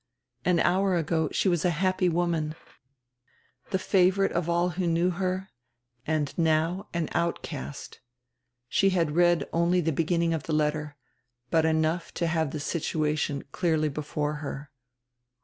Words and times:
An 0.43 0.59
hour 0.59 0.95
ago 0.95 1.29
she 1.31 1.47
was 1.47 1.63
a 1.63 1.69
happy 1.69 2.09
woman, 2.09 2.55
die 3.69 3.77
favorite 3.77 4.31
of 4.31 4.49
all 4.49 4.69
who 4.69 4.87
knew 4.87 5.11
her, 5.11 5.49
and 6.07 6.35
now 6.39 6.87
an 6.91 7.07
outcast. 7.11 7.99
She 8.67 8.89
had 8.89 9.15
read 9.15 9.47
only 9.53 9.79
die 9.79 9.91
beginning 9.91 10.33
of 10.33 10.41
die 10.41 10.53
letter, 10.53 10.97
but 11.51 11.65
enough 11.65 12.11
to 12.15 12.25
have 12.25 12.49
die 12.49 12.57
situation 12.57 13.43
clearly 13.51 13.89
before 13.89 14.37
her. 14.41 14.71